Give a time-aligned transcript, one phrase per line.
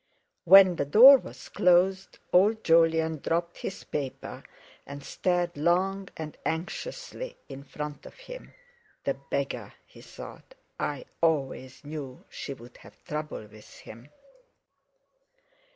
[0.45, 4.41] When the door was closed, old Jolyon dropped his paper,
[4.87, 8.55] and stared long and anxiously in front of him.
[9.03, 10.55] "The beggar!" he thought.
[10.79, 14.09] "I always knew she'd have trouble with him!"